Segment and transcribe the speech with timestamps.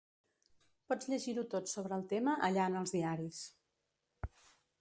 [0.93, 3.43] Pots llegir-ho tot sobre el tema allà en els diaris.